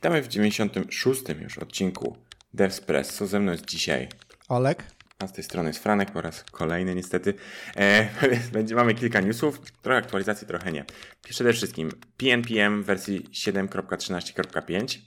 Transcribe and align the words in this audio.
Witamy 0.00 0.22
w 0.22 0.28
96. 0.28 1.22
już 1.42 1.58
odcinku 1.58 2.16
DevSpresso. 2.54 3.26
Ze 3.26 3.40
mną 3.40 3.52
jest 3.52 3.64
dzisiaj 3.66 4.08
Olek. 4.48 4.84
A 5.18 5.26
z 5.26 5.32
tej 5.32 5.44
strony 5.44 5.68
jest 5.68 5.82
Franek 5.82 6.10
po 6.10 6.20
raz 6.20 6.44
kolejny 6.44 6.94
niestety. 6.94 7.34
E, 7.76 8.08
będzie, 8.52 8.74
mamy 8.74 8.94
kilka 8.94 9.20
newsów, 9.20 9.60
trochę 9.82 9.98
aktualizacji, 9.98 10.46
trochę 10.46 10.72
nie. 10.72 10.84
Przede 11.22 11.52
wszystkim 11.52 11.90
PNPM 12.16 12.82
w 12.82 12.86
wersji 12.86 13.20
7.13.5. 13.32 14.98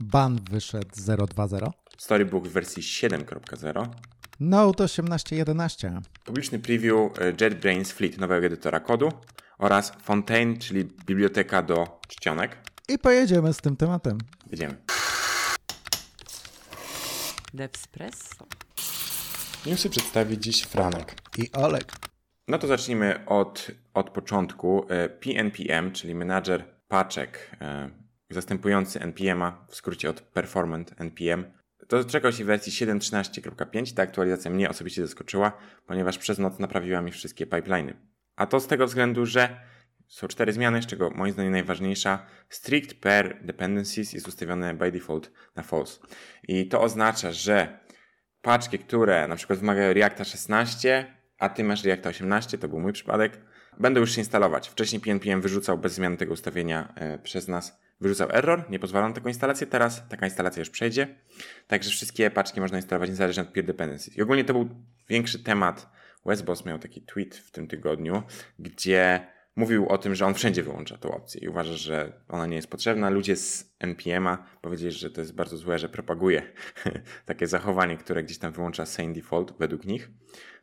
Ban 0.00 0.40
wyszedł 0.50 0.90
0.2.0. 0.96 1.70
Storybook 1.98 2.48
w 2.48 2.52
wersji 2.52 2.82
7.0. 2.82 3.88
Node 4.40 4.84
18.11. 4.84 6.00
Publiczny 6.24 6.58
preview 6.58 6.94
e, 6.94 7.44
JetBrains 7.44 7.92
Fleet, 7.92 8.18
nowego 8.18 8.46
edytora 8.46 8.80
kodu 8.80 9.12
oraz 9.58 9.92
Fontaine, 10.02 10.58
czyli 10.58 10.84
biblioteka 10.84 11.62
do 11.62 12.00
czcionek. 12.08 12.56
I 12.88 12.98
pojedziemy 12.98 13.52
z 13.52 13.56
tym 13.56 13.76
tematem. 13.76 14.18
Jedziemy. 14.50 14.76
Devspresso. 17.54 18.46
Newsy 19.66 19.90
przedstawi 19.90 20.38
dziś 20.38 20.62
Franek. 20.62 21.14
I 21.38 21.52
Olek. 21.52 21.92
No 22.48 22.58
to 22.58 22.66
zacznijmy 22.66 23.26
od, 23.26 23.70
od 23.94 24.10
początku. 24.10 24.86
E, 24.88 25.08
PNPM, 25.08 25.92
czyli 25.92 26.14
menadżer 26.14 26.64
paczek 26.88 27.50
e, 27.60 27.90
zastępujący 28.30 29.00
NPM-a, 29.00 29.66
w 29.68 29.76
skrócie 29.76 30.10
od 30.10 30.20
Performant 30.20 30.94
NPM. 31.00 31.44
To 31.88 32.04
czekał 32.04 32.32
się 32.32 32.44
w 32.44 32.46
wersji 32.46 32.72
7.13.5. 32.72 33.94
Ta 33.94 34.02
aktualizacja 34.02 34.50
mnie 34.50 34.70
osobiście 34.70 35.02
zaskoczyła, 35.02 35.52
ponieważ 35.86 36.18
przez 36.18 36.38
noc 36.38 36.58
naprawiła 36.58 37.02
mi 37.02 37.12
wszystkie 37.12 37.46
pipeliny. 37.46 37.96
A 38.36 38.46
to 38.46 38.60
z 38.60 38.66
tego 38.66 38.86
względu, 38.86 39.26
że 39.26 39.60
są 40.08 40.28
cztery 40.28 40.52
zmiany, 40.52 40.82
z 40.82 40.86
czego 40.86 41.10
moim 41.10 41.32
zdaniem 41.32 41.52
najważniejsza 41.52 42.26
strict 42.48 43.00
pair 43.00 43.44
dependencies 43.44 44.12
jest 44.12 44.28
ustawione 44.28 44.74
by 44.74 44.92
default 44.92 45.30
na 45.56 45.62
false. 45.62 46.00
I 46.48 46.68
to 46.68 46.80
oznacza, 46.80 47.32
że 47.32 47.78
paczki, 48.42 48.78
które 48.78 49.28
na 49.28 49.36
przykład 49.36 49.58
wymagają 49.58 49.92
Reacta 49.92 50.24
16, 50.24 51.14
a 51.38 51.48
ty 51.48 51.64
masz 51.64 51.84
Reacta 51.84 52.08
18, 52.08 52.58
to 52.58 52.68
był 52.68 52.80
mój 52.80 52.92
przypadek, 52.92 53.40
będą 53.80 54.00
już 54.00 54.12
się 54.12 54.20
instalować. 54.20 54.68
Wcześniej 54.68 55.00
PNPM 55.00 55.40
wyrzucał 55.40 55.78
bez 55.78 55.92
zmiany 55.92 56.16
tego 56.16 56.32
ustawienia 56.32 56.92
e, 56.96 57.18
przez 57.18 57.48
nas, 57.48 57.80
wyrzucał 58.00 58.28
error, 58.32 58.70
nie 58.70 58.78
pozwalał 58.78 59.08
na 59.08 59.14
taką 59.14 59.28
instalację, 59.28 59.66
teraz 59.66 60.08
taka 60.08 60.26
instalacja 60.26 60.60
już 60.60 60.70
przejdzie. 60.70 61.08
Także 61.66 61.90
wszystkie 61.90 62.30
paczki 62.30 62.60
można 62.60 62.78
instalować 62.78 63.10
niezależnie 63.10 63.42
od 63.42 63.48
peer 63.48 63.66
dependencies. 63.66 64.16
I 64.16 64.22
ogólnie 64.22 64.44
to 64.44 64.52
był 64.52 64.68
większy 65.08 65.38
temat. 65.38 65.90
Westboss 66.26 66.64
miał 66.64 66.78
taki 66.78 67.02
tweet 67.02 67.36
w 67.36 67.50
tym 67.50 67.68
tygodniu, 67.68 68.22
gdzie 68.58 69.26
mówił 69.58 69.88
o 69.88 69.98
tym, 69.98 70.14
że 70.14 70.26
on 70.26 70.34
wszędzie 70.34 70.62
wyłącza 70.62 70.98
tę 70.98 71.08
opcję 71.08 71.40
i 71.40 71.48
uważa, 71.48 71.72
że 71.76 72.12
ona 72.28 72.46
nie 72.46 72.56
jest 72.56 72.70
potrzebna. 72.70 73.10
Ludzie 73.10 73.36
z 73.36 73.74
NPM-a 73.78 74.44
powiedzieli, 74.60 74.92
że 74.92 75.10
to 75.10 75.20
jest 75.20 75.34
bardzo 75.34 75.56
złe, 75.56 75.78
że 75.78 75.88
propaguje 75.88 76.42
takie 77.26 77.46
zachowanie, 77.46 77.96
które 77.96 78.22
gdzieś 78.22 78.38
tam 78.38 78.52
wyłącza 78.52 78.86
sane 78.86 79.12
default 79.12 79.58
według 79.58 79.84
nich. 79.84 80.10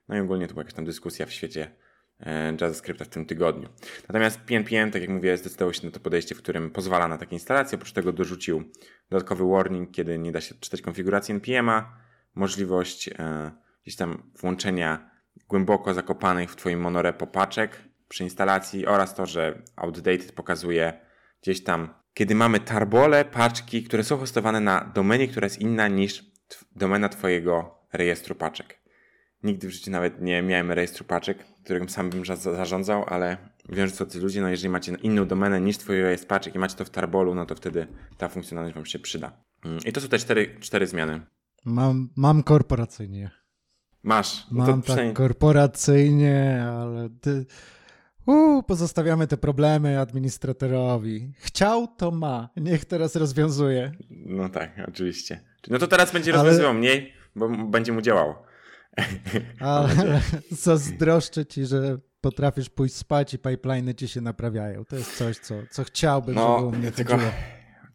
No 0.07 0.15
i 0.15 0.19
ogólnie 0.19 0.47
to 0.47 0.53
była 0.53 0.61
jakaś 0.61 0.73
tam 0.73 0.85
dyskusja 0.85 1.25
w 1.25 1.31
świecie 1.31 1.71
e, 2.19 2.57
JavaScripta 2.61 3.05
w 3.05 3.07
tym 3.07 3.25
tygodniu. 3.25 3.69
Natomiast 4.07 4.39
PNPM, 4.39 4.91
tak 4.91 5.01
jak 5.01 5.11
mówię, 5.11 5.37
zdecydował 5.37 5.73
się 5.73 5.85
na 5.85 5.91
to 5.91 5.99
podejście, 5.99 6.35
w 6.35 6.37
którym 6.37 6.71
pozwala 6.71 7.07
na 7.07 7.17
takie 7.17 7.35
instalacje. 7.35 7.75
Oprócz 7.75 7.91
tego 7.91 8.13
dorzucił 8.13 8.63
dodatkowy 9.09 9.49
warning, 9.49 9.91
kiedy 9.91 10.19
nie 10.19 10.31
da 10.31 10.41
się 10.41 10.55
czytać 10.55 10.81
konfiguracji 10.81 11.31
NPM-a, 11.31 11.97
możliwość 12.35 13.07
e, 13.07 13.51
gdzieś 13.83 13.95
tam 13.95 14.31
włączenia 14.39 15.09
głęboko 15.49 15.93
zakopanych 15.93 16.51
w 16.51 16.55
Twoim 16.55 16.79
monorepo 16.79 17.27
paczek, 17.27 17.94
przy 18.15 18.23
instalacji 18.23 18.85
oraz 18.85 19.15
to, 19.15 19.25
że 19.25 19.61
Outdated 19.75 20.31
pokazuje 20.31 20.93
gdzieś 21.41 21.63
tam, 21.63 21.89
kiedy 22.13 22.35
mamy 22.35 22.59
tarbole, 22.59 23.25
paczki, 23.25 23.83
które 23.83 24.03
są 24.03 24.17
hostowane 24.17 24.59
na 24.59 24.91
domenie, 24.95 25.27
która 25.27 25.45
jest 25.45 25.61
inna 25.61 25.87
niż 25.87 26.31
domena 26.75 27.09
Twojego 27.09 27.79
rejestru 27.93 28.35
paczek. 28.35 28.79
Nigdy 29.43 29.67
w 29.67 29.71
życiu 29.71 29.91
nawet 29.91 30.21
nie 30.21 30.41
miałem 30.41 30.71
rejestru 30.71 31.05
paczek, 31.05 31.37
którym 31.63 31.89
sam 31.89 32.09
bym 32.09 32.23
zarządzał, 32.37 33.05
ale 33.07 33.37
wiem, 33.69 33.87
że 33.87 33.93
co 33.93 34.05
ty 34.05 34.19
ludzie, 34.19 34.41
no 34.41 34.49
jeżeli 34.49 34.69
macie 34.69 34.95
inną 35.03 35.25
domenę 35.25 35.61
niż 35.61 35.77
twój 35.77 36.01
rejestr 36.01 36.27
paczek 36.27 36.55
i 36.55 36.59
macie 36.59 36.75
to 36.75 36.85
w 36.85 36.89
Tarbolu, 36.89 37.35
no 37.35 37.45
to 37.45 37.55
wtedy 37.55 37.87
ta 38.17 38.27
funkcjonalność 38.27 38.75
wam 38.75 38.85
się 38.85 38.99
przyda. 38.99 39.31
Mm, 39.65 39.79
I 39.85 39.91
to 39.91 40.01
są 40.01 40.07
te 40.07 40.19
cztery, 40.19 40.55
cztery 40.59 40.87
zmiany. 40.87 41.21
Mam, 41.65 42.09
mam 42.15 42.43
korporacyjnie. 42.43 43.31
Masz. 44.03 44.47
No 44.51 44.67
mam 44.67 44.81
tak 44.81 45.13
korporacyjnie, 45.13 46.63
ale 46.69 47.09
ty, 47.09 47.45
Uuu, 48.25 48.63
pozostawiamy 48.63 49.27
te 49.27 49.37
problemy 49.37 49.99
administratorowi. 49.99 51.31
Chciał, 51.37 51.87
to 51.87 52.11
ma. 52.11 52.49
Niech 52.57 52.85
teraz 52.85 53.15
rozwiązuje. 53.15 53.91
No 54.09 54.49
tak, 54.49 54.71
oczywiście. 54.87 55.39
No 55.67 55.79
to 55.79 55.87
teraz 55.87 56.13
będzie 56.13 56.31
rozwiązywał 56.31 56.69
Ale... 56.69 56.79
mniej, 56.79 57.13
bo 57.35 57.49
będzie 57.49 57.91
mu 57.91 58.01
działało. 58.01 58.43
Ale 59.59 60.21
zazdroszczę 60.51 61.45
ci, 61.45 61.65
że 61.65 61.97
potrafisz 62.21 62.69
pójść 62.69 62.95
spać 62.95 63.33
i 63.33 63.39
pipeliny 63.39 63.95
ci 63.95 64.07
się 64.07 64.21
naprawiają. 64.21 64.85
To 64.85 64.95
jest 64.95 65.17
coś, 65.17 65.37
co, 65.37 65.55
co 65.71 65.83
chciałbym, 65.83 66.35
no, 66.35 66.55
żeby 66.55 66.67
u 66.67 66.79
mnie 66.79 66.91
tylko... 66.91 67.13
chodziło. 67.13 67.31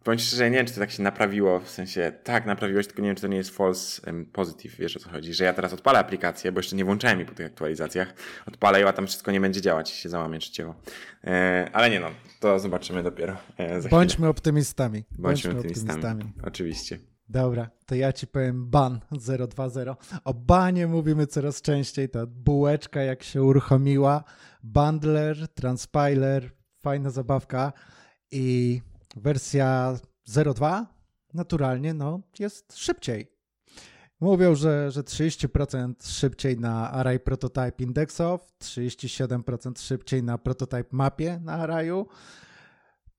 Powiem 0.03 0.19
szczerze, 0.19 0.49
nie 0.49 0.57
wiem, 0.57 0.65
czy 0.65 0.73
to 0.73 0.79
tak 0.79 0.91
się 0.91 1.03
naprawiło, 1.03 1.59
w 1.59 1.69
sensie 1.69 2.11
tak, 2.23 2.45
naprawiłeś, 2.45 2.87
tylko 2.87 3.01
nie 3.01 3.09
wiem, 3.09 3.15
czy 3.15 3.21
to 3.21 3.27
nie 3.27 3.37
jest 3.37 3.57
false 3.57 4.01
positive, 4.33 4.75
wiesz 4.75 4.97
o 4.97 4.99
co 4.99 5.09
chodzi, 5.09 5.33
że 5.33 5.43
ja 5.43 5.53
teraz 5.53 5.73
odpalę 5.73 5.99
aplikację, 5.99 6.51
bo 6.51 6.59
jeszcze 6.59 6.75
nie 6.75 6.85
włączałem 6.85 7.19
jej 7.19 7.27
po 7.27 7.35
tych 7.35 7.45
aktualizacjach, 7.45 8.13
odpalę 8.47 8.81
ją, 8.81 8.87
a 8.87 8.93
tam 8.93 9.07
wszystko 9.07 9.31
nie 9.31 9.41
będzie 9.41 9.61
działać, 9.61 9.89
się 9.89 10.09
załamie 10.09 10.39
trzeciego. 10.39 10.75
E, 11.23 11.69
ale 11.73 11.89
nie 11.89 11.99
no, 11.99 12.07
to 12.39 12.59
zobaczymy 12.59 13.03
dopiero 13.03 13.37
e, 13.57 13.89
Bądźmy 13.89 14.27
optymistami. 14.27 15.03
Bądźmy, 15.11 15.23
Bądźmy 15.23 15.51
optymistami. 15.51 15.99
optymistami. 15.99 16.47
Oczywiście. 16.47 16.99
Dobra, 17.29 17.69
to 17.85 17.95
ja 17.95 18.13
ci 18.13 18.27
powiem 18.27 18.69
ban 18.69 18.99
020. 19.47 19.95
O 20.23 20.33
banie 20.33 20.87
mówimy 20.87 21.27
coraz 21.27 21.61
częściej, 21.61 22.09
ta 22.09 22.25
bułeczka 22.25 23.01
jak 23.01 23.23
się 23.23 23.43
uruchomiła, 23.43 24.23
bundler, 24.63 25.47
transpiler, 25.47 26.51
fajna 26.79 27.09
zabawka 27.09 27.73
i 28.31 28.81
Wersja 29.15 29.95
0.2 30.29 30.85
naturalnie 31.33 31.93
no, 31.93 32.21
jest 32.39 32.77
szybciej. 32.77 33.31
Mówią, 34.19 34.55
że, 34.55 34.91
że 34.91 35.03
30% 35.03 35.93
szybciej 36.09 36.59
na 36.59 36.91
Array 36.91 37.19
Prototype 37.19 37.83
Index 37.83 38.21
of, 38.21 38.53
37% 38.63 39.81
szybciej 39.81 40.23
na 40.23 40.37
Prototype 40.37 40.89
Mapie 40.91 41.39
na 41.43 41.53
Arrayu, 41.53 42.07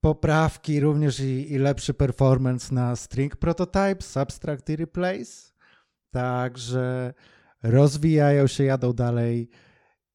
poprawki 0.01 0.79
również 0.79 1.19
i, 1.19 1.53
i 1.53 1.57
lepszy 1.57 1.93
performance 1.93 2.75
na 2.75 2.95
String 2.95 3.35
Prototype, 3.35 3.97
Subtract 3.99 4.69
i 4.69 4.75
Replace. 4.75 5.53
Także 6.11 7.13
rozwijają 7.63 8.47
się, 8.47 8.63
jadą 8.63 8.93
dalej 8.93 9.49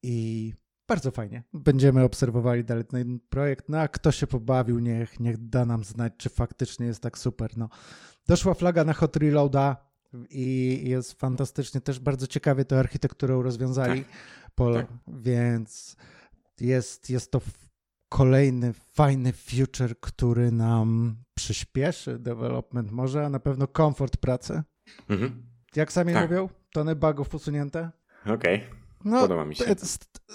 i 0.03 0.53
bardzo 0.89 1.11
fajnie. 1.11 1.43
Będziemy 1.53 2.03
obserwowali 2.03 2.63
dalej 2.63 2.85
ten 2.85 3.19
projekt. 3.29 3.69
No 3.69 3.79
a 3.79 3.87
kto 3.87 4.11
się 4.11 4.27
pobawił, 4.27 4.79
niech, 4.79 5.19
niech 5.19 5.37
da 5.37 5.65
nam 5.65 5.83
znać, 5.83 6.13
czy 6.17 6.29
faktycznie 6.29 6.85
jest 6.85 7.01
tak 7.01 7.17
super. 7.17 7.57
No. 7.57 7.69
Doszła 8.27 8.53
flaga 8.53 8.83
na 8.83 8.93
Hot 8.93 9.15
Reloada 9.15 9.77
i 10.29 10.79
jest 10.83 11.19
fantastycznie. 11.19 11.81
Też 11.81 11.99
bardzo 11.99 12.27
ciekawie 12.27 12.65
tę 12.65 12.79
architekturę 12.79 13.43
rozwiązali. 13.43 14.03
Tak. 14.03 14.13
Tak. 14.73 14.87
Więc 15.07 15.95
jest, 16.59 17.09
jest 17.09 17.31
to 17.31 17.41
kolejny 18.09 18.73
fajny 18.73 19.33
future, 19.33 19.99
który 19.99 20.51
nam 20.51 21.15
przyspieszy 21.33 22.19
development 22.19 22.91
może, 22.91 23.25
a 23.25 23.29
na 23.29 23.39
pewno 23.39 23.67
komfort 23.67 24.17
pracy. 24.17 24.63
Mhm. 25.09 25.43
Jak 25.75 25.91
sami 25.91 26.13
tak. 26.13 26.29
mówią, 26.29 26.49
tony 26.73 26.95
bugów 26.95 27.35
usunięte. 27.35 27.91
Okej. 28.25 28.55
Okay. 28.55 28.78
No, 29.05 29.21
Podoba 29.21 29.45
mi 29.45 29.55
się. 29.55 29.75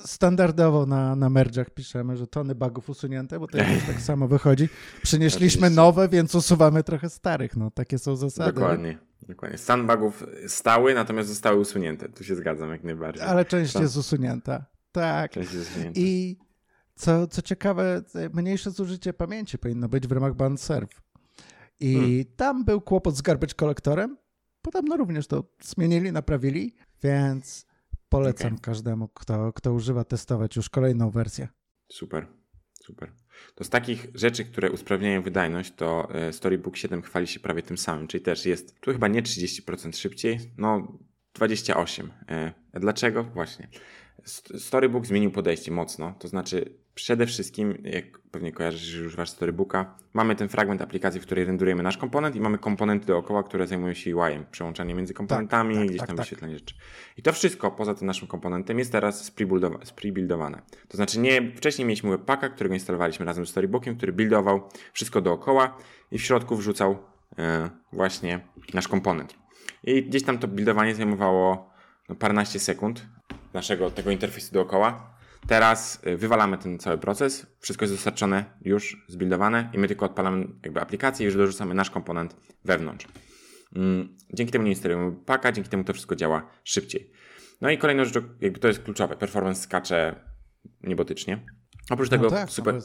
Standardowo 0.05 0.87
na, 0.87 1.17
na 1.17 1.31
merge'ach 1.31 1.71
piszemy, 1.71 2.17
że 2.17 2.27
tony 2.27 2.55
bugów 2.55 2.91
usunięte, 2.91 3.41
bo 3.41 3.47
to 3.47 3.59
tak 3.59 4.01
samo 4.11 4.29
wychodzi. 4.29 4.69
Przynieśliśmy 5.03 5.71
nowe, 5.71 6.09
więc 6.09 6.35
usuwamy 6.35 6.83
trochę 6.83 7.11
starych. 7.11 7.57
No, 7.57 7.71
takie 7.71 7.99
są 7.99 8.17
zasady. 8.17 8.53
Dokładnie. 8.53 8.99
Dokładnie. 9.29 9.59
Stan 9.59 9.87
bugów 9.87 10.27
stały, 10.47 10.95
natomiast 10.95 11.29
zostały 11.29 11.61
usunięte. 11.61 12.09
Tu 12.09 12.25
się 12.25 12.37
zgadzam 12.37 12.71
jak 12.71 12.85
najbardziej. 12.85 13.27
Ale 13.27 13.45
część 13.45 13.71
Stan... 13.71 13.83
jest 13.83 13.97
usunięta. 13.97 14.67
Tak. 14.93 15.31
Część 15.31 15.53
jest 15.53 15.71
usunięta. 15.71 16.01
I 16.01 16.37
co, 16.95 17.27
co 17.27 17.43
ciekawe, 17.43 18.03
mniejsze 18.33 18.71
zużycie 18.71 19.13
pamięci 19.13 19.59
powinno 19.59 19.89
być 19.89 20.07
w 20.07 20.13
ramach 20.13 20.35
band 20.35 20.61
serve. 20.61 21.01
I 21.81 21.95
hmm. 21.95 22.25
tam 22.37 22.65
był 22.65 22.81
kłopot 22.81 23.17
z 23.17 23.23
garbage 23.23 23.55
kolektorem. 23.55 24.17
Podobno 24.63 24.97
również 24.97 25.27
to 25.27 25.45
zmienili, 25.63 26.13
naprawili, 26.13 26.75
więc 27.03 27.67
Polecam 28.15 28.53
okay. 28.53 28.61
każdemu, 28.61 29.09
kto, 29.09 29.53
kto 29.53 29.73
używa, 29.73 30.05
testować 30.05 30.57
już 30.57 30.71
kolejną 30.71 31.11
wersję. 31.11 31.49
Super, 31.89 32.27
super. 32.81 33.13
To 33.55 33.65
z 33.65 33.69
takich 33.69 34.07
rzeczy, 34.15 34.45
które 34.45 34.71
usprawniają 34.71 35.23
wydajność, 35.23 35.73
to 35.77 36.09
e, 36.15 36.33
Storybook 36.33 36.77
7 36.77 37.03
chwali 37.03 37.27
się 37.27 37.41
prawie 37.41 37.63
tym 37.63 37.79
samym, 37.79 38.07
czyli 38.07 38.25
też 38.25 38.47
jest 38.47 38.81
tu 38.81 38.93
chyba 38.93 39.09
nie 39.09 39.23
30% 39.23 39.97
szybciej, 39.97 40.41
no 40.59 40.99
28. 41.35 42.13
E, 42.29 42.53
dlaczego? 42.75 43.25
Właśnie. 43.25 43.69
Storybook 44.59 45.07
zmienił 45.07 45.31
podejście 45.31 45.71
mocno, 45.71 46.15
to 46.19 46.29
znaczy 46.29 46.84
Przede 46.95 47.27
wszystkim, 47.27 47.79
jak 47.85 48.19
pewnie 48.19 48.53
kojarzysz, 48.53 48.81
że 48.81 49.07
używasz 49.07 49.31
Storybooka, 49.31 49.95
mamy 50.13 50.37
ten 50.37 50.49
fragment 50.49 50.83
aplikacji, 50.83 51.21
w 51.21 51.23
której 51.27 51.45
renderujemy 51.45 51.83
nasz 51.83 51.97
komponent 51.97 52.37
i 52.37 52.41
mamy 52.41 52.59
komponenty 52.59 53.07
dookoła, 53.07 53.43
które 53.43 53.67
zajmują 53.67 53.95
się 53.95 54.17
UI-em, 54.17 54.45
przełączanie 54.51 54.95
między 54.95 55.15
komponentami, 55.15 55.75
Tak, 55.75 55.81
tak, 55.81 55.89
gdzieś 55.89 55.99
tak, 55.99 56.07
tam 56.09 56.17
tak. 56.17 56.25
wyświetlanie 56.25 56.55
rzeczy. 56.55 56.75
I 57.19 57.23
to 57.23 57.33
wszystko 57.33 57.71
poza 57.71 57.95
tym 57.95 58.07
naszym 58.07 58.29
komponentem 58.29 58.79
jest 58.79 58.93
teraz 58.93 59.31
sprebuildowa- 59.33 59.85
sprebuildowane. 59.85 60.63
To 60.89 60.97
znaczy 60.97 61.19
nie, 61.21 61.53
wcześniej 61.57 61.87
mieliśmy 61.87 62.11
webpacka, 62.11 62.49
którego 62.49 62.75
instalowaliśmy 62.75 63.27
razem 63.27 63.47
z 63.47 63.49
Storybookiem, 63.49 63.97
który 63.97 64.13
buildował 64.13 64.69
wszystko 64.93 65.21
dookoła 65.21 65.79
i 66.11 66.19
w 66.19 66.23
środku 66.23 66.57
wrzucał 66.57 66.99
e, 67.39 67.71
właśnie 67.93 68.41
nasz 68.75 68.89
komponent. 68.89 69.35
I 69.85 70.03
gdzieś 70.03 70.23
tam 70.23 70.39
to 70.39 70.49
buildowanie 70.49 70.95
zajmowało 70.95 71.71
no, 72.09 72.15
paręnaście 72.15 72.61
sekund 72.61 73.07
naszego 73.55 73.91
tego 73.91 74.11
interfejsu 74.11 74.53
dookoła. 74.53 75.14
Teraz 75.47 76.03
y, 76.07 76.17
wywalamy 76.17 76.59
ten 76.59 76.79
cały 76.79 76.99
proces, 76.99 77.47
wszystko 77.61 77.85
jest 77.85 77.95
dostarczone 77.95 78.45
już, 78.61 79.05
zbuildowane 79.09 79.71
i 79.73 79.79
my 79.79 79.89
tylko 79.89 80.07
odpalamy 80.07 80.47
jakby 80.65 80.81
aplikację 80.81 81.25
i 81.25 81.27
już 81.27 81.37
dorzucamy 81.37 81.75
nasz 81.75 81.91
komponent 81.91 82.37
wewnątrz. 82.65 83.07
Mm, 83.77 84.17
Dzięki 84.33 84.53
temu 84.53 84.65
nie 84.65 84.71
instalujemy 84.71 85.13
paka, 85.27 85.53
dzięki 85.53 85.71
temu 85.71 85.85
to 85.85 85.93
wszystko 85.93 86.17
działa 86.17 86.51
szybciej. 86.65 87.11
No 87.61 87.71
i 87.71 87.79
kolejną 87.79 88.05
rzeczą, 88.05 88.21
jakby 88.41 88.61
to 88.61 88.69
jest 88.69 88.83
kluczowe, 88.83 89.17
performance 89.17 89.63
skacze 89.63 90.15
niebotycznie. 90.83 91.47
Oprócz 91.91 92.09
tego 92.09 92.25
no 92.25 92.31
tak, 92.31 92.51
super, 92.51 92.75
No, 92.75 92.81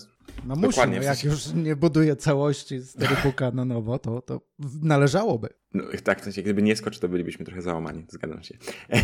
no 0.45 0.55
musi, 0.55 0.67
Dokładnie, 0.67 0.95
no 0.95 1.01
w 1.01 1.05
jak 1.05 1.17
sensie- 1.17 1.29
już 1.29 1.53
nie 1.53 1.75
buduje 1.75 2.15
całości 2.15 2.81
Storybooka 2.81 3.51
na 3.59 3.65
nowo, 3.65 3.99
to, 3.99 4.21
to 4.21 4.41
należałoby. 4.81 5.49
No, 5.73 5.83
tak, 6.03 6.21
w 6.21 6.23
sensie, 6.23 6.41
gdyby 6.41 6.61
nie 6.61 6.75
skocz, 6.75 6.99
to 6.99 7.09
bylibyśmy 7.09 7.45
trochę 7.45 7.61
załamani, 7.61 8.05
zgadzam 8.09 8.43
się. 8.43 8.57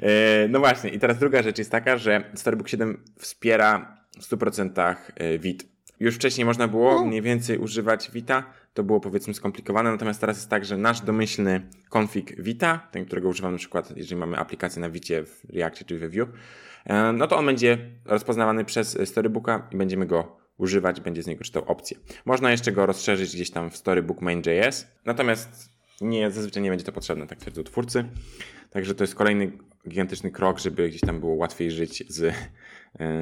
E, 0.00 0.48
no 0.48 0.58
właśnie, 0.58 0.90
i 0.90 0.98
teraz 0.98 1.18
druga 1.18 1.42
rzecz 1.42 1.58
jest 1.58 1.70
taka, 1.70 1.98
że 1.98 2.30
Storybook 2.34 2.68
7 2.68 3.04
wspiera 3.18 3.98
w 4.20 4.22
100% 4.30 4.96
e, 5.14 5.38
Vit. 5.38 5.68
Już 6.00 6.14
wcześniej 6.14 6.44
można 6.44 6.68
było 6.68 7.04
mniej 7.04 7.22
więcej 7.22 7.58
używać 7.58 8.10
Vita, 8.10 8.52
to 8.76 8.82
było 8.82 9.00
powiedzmy 9.00 9.34
skomplikowane, 9.34 9.90
natomiast 9.90 10.20
teraz 10.20 10.36
jest 10.36 10.50
tak, 10.50 10.64
że 10.64 10.76
nasz 10.76 11.00
domyślny 11.00 11.62
config 11.94 12.40
Vita, 12.40 12.88
ten, 12.90 13.04
którego 13.04 13.28
używamy 13.28 13.52
na 13.52 13.58
przykład, 13.58 13.96
jeżeli 13.96 14.16
mamy 14.16 14.36
aplikację 14.36 14.80
na 14.80 14.90
Vicie 14.90 15.24
w 15.24 15.44
Reactie 15.54 15.84
czy 15.84 15.98
w 15.98 16.14
Vue, 16.14 16.26
e, 16.84 17.12
no 17.12 17.26
to 17.26 17.36
on 17.36 17.46
będzie 17.46 17.78
rozpoznawany 18.04 18.64
przez 18.64 18.98
Storybooka 19.04 19.68
i 19.72 19.76
będziemy 19.76 20.06
go 20.06 20.36
używać, 20.58 21.00
będzie 21.00 21.22
z 21.22 21.26
niego 21.26 21.44
czytał 21.44 21.64
opcje. 21.66 21.96
Można 22.24 22.50
jeszcze 22.50 22.72
go 22.72 22.86
rozszerzyć 22.86 23.34
gdzieś 23.34 23.50
tam 23.50 23.70
w 23.70 23.76
Storybook 23.76 24.20
Main.js, 24.20 24.86
natomiast 25.04 25.70
nie, 26.00 26.30
zazwyczaj 26.30 26.62
nie 26.62 26.70
będzie 26.70 26.84
to 26.84 26.92
potrzebne, 26.92 27.26
tak 27.26 27.38
twierdzą 27.38 27.62
twórcy. 27.62 28.04
Także 28.70 28.94
to 28.94 29.04
jest 29.04 29.14
kolejny 29.14 29.52
gigantyczny 29.88 30.30
krok, 30.30 30.58
żeby 30.58 30.88
gdzieś 30.88 31.00
tam 31.00 31.20
było 31.20 31.34
łatwiej 31.34 31.70
żyć 31.70 32.04
z, 32.08 32.34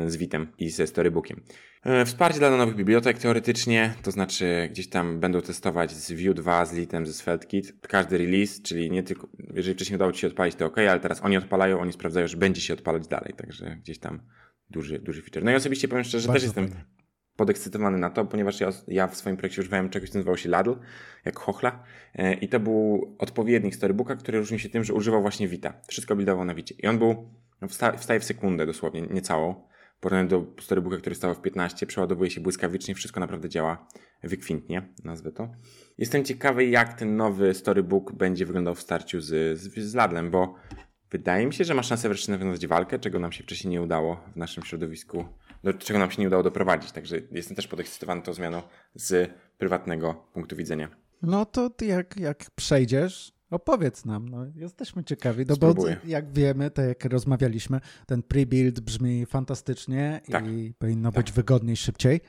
z 0.06 0.16
Vitem 0.16 0.46
i 0.58 0.70
ze 0.70 0.86
Storybookiem. 0.86 1.40
E, 1.84 2.04
Wsparcie 2.04 2.38
dla 2.38 2.50
nowych 2.50 2.76
bibliotek 2.76 3.18
teoretycznie, 3.18 3.94
to 4.02 4.10
znaczy 4.10 4.68
gdzieś 4.70 4.88
tam 4.88 5.20
będą 5.20 5.40
testować 5.40 5.92
z 5.92 6.12
Vue 6.12 6.34
2, 6.34 6.64
z 6.64 6.72
Litem, 6.72 7.06
ze 7.06 7.12
SvelteKit. 7.12 7.72
Każdy 7.88 8.18
release, 8.18 8.62
czyli 8.62 8.90
nie 8.90 9.02
tylko, 9.02 9.28
jeżeli 9.54 9.74
wcześniej 9.74 9.96
udało 9.96 10.12
Ci 10.12 10.20
się 10.20 10.26
odpalić, 10.26 10.54
to 10.54 10.66
ok, 10.66 10.78
ale 10.78 11.00
teraz 11.00 11.24
oni 11.24 11.36
odpalają, 11.36 11.80
oni 11.80 11.92
sprawdzają, 11.92 12.26
że 12.26 12.36
będzie 12.36 12.60
się 12.60 12.74
odpalać 12.74 13.08
dalej, 13.08 13.34
także 13.36 13.76
gdzieś 13.76 13.98
tam 13.98 14.20
duży, 14.70 14.98
duży 14.98 15.22
feature. 15.22 15.44
No 15.44 15.50
i 15.50 15.54
osobiście 15.54 15.88
powiem 15.88 16.04
szczerze, 16.04 16.26
że 16.26 16.32
też 16.32 16.42
jestem 16.42 16.68
fajnie. 16.68 16.84
podekscytowany 17.36 17.98
na 17.98 18.10
to, 18.10 18.24
ponieważ 18.24 18.60
ja, 18.60 18.68
ja 18.88 19.06
w 19.06 19.16
swoim 19.16 19.36
projekcie 19.36 19.60
używałem 19.60 19.90
czegoś, 19.90 20.10
co 20.10 20.18
nazywało 20.18 20.36
się 20.36 20.48
Ladle, 20.48 20.76
jak 21.24 21.38
chochla 21.38 21.84
e, 22.14 22.34
i 22.34 22.48
to 22.48 22.60
był 22.60 23.14
odpowiednik 23.18 23.74
Storybooka, 23.74 24.16
który 24.16 24.38
różni 24.38 24.58
się 24.58 24.68
tym, 24.68 24.84
że 24.84 24.94
używał 24.94 25.22
właśnie 25.22 25.48
Vita. 25.48 25.80
Wszystko 25.88 26.16
buildował 26.16 26.44
na 26.44 26.54
Vicie 26.54 26.74
i 26.78 26.86
on 26.86 26.98
był, 26.98 27.30
no, 27.64 27.68
wsta, 27.68 27.96
wstaje 27.96 28.20
w 28.20 28.24
sekundę 28.24 28.66
dosłownie, 28.66 29.02
niecałą. 29.02 29.54
W 29.96 30.00
porównaniu 30.00 30.28
do 30.28 30.62
Storybooka, 30.62 30.96
który 30.96 31.14
stał 31.16 31.34
w 31.34 31.40
15, 31.40 31.86
przeładowuje 31.86 32.30
się 32.30 32.40
błyskawicznie, 32.40 32.94
wszystko 32.94 33.20
naprawdę 33.20 33.48
działa 33.48 33.88
wykwintnie, 34.22 34.92
nazwę 35.04 35.32
to. 35.32 35.48
Jestem 35.98 36.24
ciekawy, 36.24 36.64
jak 36.64 36.94
ten 36.94 37.16
nowy 37.16 37.54
Storybook 37.54 38.12
będzie 38.12 38.46
wyglądał 38.46 38.74
w 38.74 38.80
starciu 38.80 39.20
z, 39.20 39.58
z, 39.58 39.78
z 39.78 39.94
Ladlem, 39.94 40.30
bo 40.30 40.54
wydaje 41.10 41.46
mi 41.46 41.54
się, 41.54 41.64
że 41.64 41.74
ma 41.74 41.82
szansę 41.82 42.08
wreszcie 42.08 42.32
nawiązać 42.32 42.66
walkę, 42.66 42.98
czego 42.98 43.18
nam 43.18 43.32
się 43.32 43.42
wcześniej 43.42 43.70
nie 43.70 43.82
udało 43.82 44.20
w 44.32 44.36
naszym 44.36 44.64
środowisku, 44.64 45.24
do 45.62 45.74
czego 45.74 45.98
nam 45.98 46.10
się 46.10 46.22
nie 46.22 46.28
udało 46.28 46.42
doprowadzić. 46.42 46.92
Także 46.92 47.16
jestem 47.30 47.56
też 47.56 47.68
podekscytowany 47.68 48.22
tą 48.22 48.32
zmianą 48.32 48.62
z 48.94 49.30
prywatnego 49.58 50.14
punktu 50.32 50.56
widzenia. 50.56 50.88
No 51.22 51.46
to 51.46 51.70
jak, 51.80 52.16
jak 52.16 52.50
przejdziesz, 52.50 53.33
opowiedz 53.50 54.04
nam. 54.04 54.28
No, 54.28 54.46
jesteśmy 54.54 55.04
ciekawi, 55.04 55.44
no 55.48 55.56
bo 55.56 55.74
jak 56.04 56.32
wiemy, 56.32 56.70
tak 56.70 56.86
jak 56.88 57.04
rozmawialiśmy, 57.04 57.80
ten 58.06 58.22
pre-build 58.22 58.80
brzmi 58.80 59.26
fantastycznie 59.26 60.20
Tak. 60.30 60.46
i 60.46 60.74
powinno 60.78 61.12
być 61.12 61.32
wygodniej, 61.32 61.76
szybciej. 61.76 62.20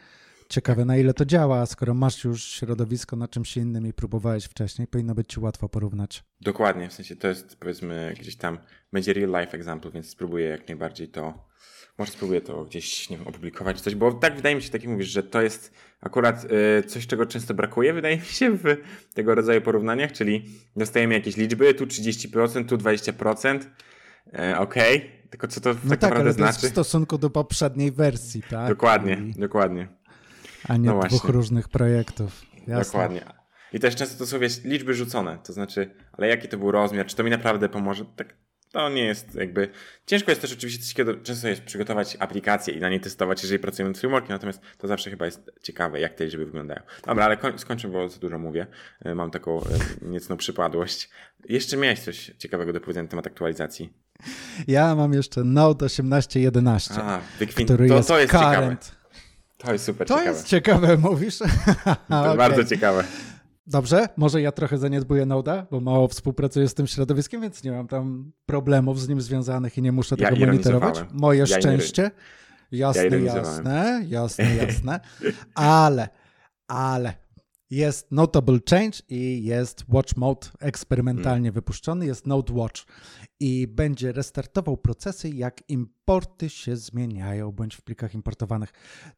Ciekawe 0.50 0.86
na 0.86 0.98
ile 0.98 1.14
to 1.14 1.26
działa, 1.26 1.66
skoro 1.66 1.94
masz 1.94 2.24
już 2.24 2.44
środowisko 2.44 3.16
na 3.16 3.28
czymś 3.28 3.58
innym 3.58 3.88
i 3.88 3.94
próbowałeś 3.94 4.46
wcześniej, 4.46 4.88
powinno 4.88 5.16
być 5.16 5.28
ci 5.30 5.40
łatwo 5.40 5.70
porównać. 5.70 6.24
Dokładnie, 6.42 6.90
w 6.90 6.94
sensie 6.94 7.16
to 7.16 7.28
jest 7.28 7.56
powiedzmy 7.60 8.14
gdzieś 8.20 8.36
tam, 8.36 8.58
będzie 8.94 9.14
real 9.14 9.42
life 9.42 9.58
example, 9.58 9.92
więc 9.92 10.10
spróbuję 10.10 10.46
jak 10.50 10.68
najbardziej 10.68 11.08
to, 11.08 11.48
może 11.98 12.12
spróbuję 12.12 12.42
to 12.42 12.66
gdzieś, 12.66 13.10
nie 13.10 13.18
wiem, 13.18 13.28
opublikować 13.28 13.82
coś, 13.82 13.96
bo 13.96 14.12
tak 14.12 14.36
wydaje 14.36 14.56
mi 14.56 14.62
się, 14.62 14.70
tak 14.70 14.84
jak 14.84 14.92
mówisz, 14.92 15.08
że 15.08 15.24
to 15.24 15.42
jest 15.42 15.74
akurat 16.02 16.46
y, 16.80 16.84
coś, 16.84 17.08
czego 17.08 17.26
często 17.26 17.54
brakuje, 17.54 17.94
wydaje 17.94 18.18
mi 18.18 18.26
się, 18.26 18.58
w 18.58 19.14
tego 19.14 19.36
rodzaju 19.36 19.62
porównaniach, 19.62 20.12
czyli 20.12 20.46
dostajemy 20.76 21.14
jakieś 21.14 21.38
liczby, 21.38 21.74
tu 21.74 21.86
30%, 21.86 22.66
tu 22.66 22.78
20%, 22.78 23.60
e, 24.34 24.60
okej, 24.60 25.12
tylko 25.30 25.48
co 25.48 25.62
to 25.62 25.70
No 25.70 25.76
tak 25.76 25.82
tak, 25.84 25.90
naprawdę 25.90 26.16
ale 26.16 26.36
to 26.36 26.46
jest 26.46 26.60
znaczy? 26.60 26.68
w 26.68 26.72
stosunku 26.72 27.18
do 27.18 27.30
poprzedniej 27.30 27.92
wersji, 27.92 28.44
tak? 28.50 28.70
Dokładnie, 28.70 29.22
I, 29.36 29.40
dokładnie. 29.40 29.88
A 30.68 30.78
nie 30.78 30.90
no 30.90 31.00
dwóch 31.00 31.10
właśnie. 31.12 31.32
różnych 31.32 31.70
projektów. 31.70 32.42
Jasne. 32.68 32.84
Dokładnie. 32.84 33.22
I 33.74 33.80
też 33.80 33.96
często 33.96 34.18
to 34.18 34.26
są 34.26 34.40
wiesz, 34.40 34.64
liczby 34.64 34.94
rzucone, 34.94 35.38
to 35.44 35.54
znaczy, 35.54 35.96
ale 36.12 36.28
jaki 36.28 36.48
to 36.48 36.58
był 36.58 36.72
rozmiar, 36.72 37.06
czy 37.06 37.16
to 37.16 37.24
mi 37.24 37.30
naprawdę 37.30 37.70
pomoże? 37.70 38.06
Tak, 38.16 38.34
to 38.72 38.90
nie 38.90 39.04
jest 39.04 39.36
jakby. 39.36 39.70
Ciężko 40.06 40.32
jest 40.32 40.42
też 40.42 40.54
oczywiście 40.54 40.94
takiego, 40.94 41.24
często 41.24 41.48
jest 41.48 41.62
przygotować 41.62 42.18
aplikację 42.20 42.74
i 42.74 42.80
na 42.80 42.90
niej 42.90 43.00
testować, 43.00 43.44
jeżeli 43.44 43.60
pracujemy 43.60 43.90
nad 43.90 43.98
frameworkiem, 44.00 44.32
natomiast 44.32 44.62
to 44.78 44.88
zawsze 44.88 45.10
chyba 45.10 45.26
jest 45.26 45.52
ciekawe, 45.62 46.00
jak 46.00 46.14
te 46.14 46.26
liczby 46.26 46.46
wyglądają. 46.46 46.82
Dobra, 47.06 47.26
ale 47.26 47.38
koń, 47.38 47.60
skończę, 47.60 47.88
bo 47.88 48.10
za 48.10 48.20
dużo 48.20 48.40
mówię. 48.40 48.68
E, 49.06 49.16
Mam 49.16 49.32
taką 49.32 49.62
e, 49.62 49.64
niecną 50.02 50.38
przypadłość. 50.38 51.10
Jeszcze 51.50 51.78
miałeś 51.78 52.00
coś 52.00 52.32
ciekawego 52.38 52.74
do 52.74 52.80
powiedzenia 52.82 53.04
na 53.04 53.10
temat 53.10 53.28
aktualizacji. 53.28 53.94
Ja 54.68 54.96
mam 54.96 55.14
jeszcze 55.14 55.44
Note 55.44 55.86
1811, 55.86 56.94
A, 56.98 57.20
wykwint. 57.40 57.68
który 57.72 57.88
To, 57.88 57.96
jest 57.96 58.08
to 58.08 58.20
jest 58.20 58.34
ciekawe. 58.34 58.78
To 59.66 59.74
jest 59.74 59.86
super 59.86 60.08
To 60.08 60.14
ciekawe. 60.14 60.32
jest 60.32 60.48
ciekawe, 60.48 60.98
mówisz? 60.98 61.38
To 61.38 61.46
Okej. 62.22 62.38
bardzo 62.38 62.64
ciekawe. 62.64 63.04
Dobrze, 63.68 64.08
może 64.18 64.42
ja 64.42 64.52
trochę 64.52 64.78
zaniedbuję 64.78 65.26
Noda, 65.26 65.66
bo 65.72 65.80
mało 65.80 66.08
współpracuję 66.08 66.68
z 66.68 66.74
tym 66.74 66.88
środowiskiem, 66.88 67.42
więc 67.42 67.64
nie 67.64 67.72
mam 67.72 67.88
tam 67.88 68.32
problemów 68.46 69.02
z 69.02 69.08
nim 69.10 69.22
związanych 69.22 69.78
i 69.78 69.82
nie 69.82 69.92
muszę 69.92 70.16
Ja 70.20 70.30
tego 70.30 70.46
monitorować. 70.46 71.04
Moje 71.14 71.40
Ja 71.40 71.46
szczęście. 71.46 72.12
Jasne, 72.72 73.06
ironizowałem. 73.08 73.46
jasne, 73.66 74.02
jasne, 74.08 74.56
jasne. 74.56 75.00
Ale, 75.56 76.10
ale 76.68 77.14
jest 77.70 78.12
Notable 78.12 78.60
Change 78.70 78.98
i 79.10 79.44
jest 79.44 79.84
Watch 79.90 80.18
Mode 80.18 80.48
eksperymentalnie 80.60 81.52
wypuszczony, 81.52 82.06
jest 82.06 82.28
Node 82.28 82.54
Watch. 82.54 82.82
I 83.40 83.68
będzie 83.68 84.12
restartował 84.12 84.78
procesy, 84.78 85.30
jak 85.30 85.70
importy 85.70 86.50
się 86.50 86.78
zmieniają, 86.78 87.52
bądź 87.52 87.76
w 87.76 87.82
plikach 87.82 88.14
importowanych, 88.14 88.74